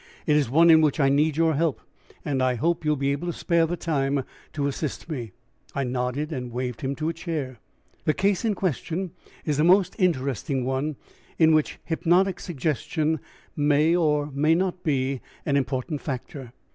[0.25, 1.79] It is one in which I need your help,
[2.25, 5.31] and I hope you will be able to spare the time to assist me."
[5.75, 7.59] I nodded and waved him to a chair.
[8.05, 9.11] "The case in question
[9.45, 10.95] is a most interesting one,
[11.37, 13.19] in which hypnotic suggestion
[13.55, 16.51] may or may not be an important factor.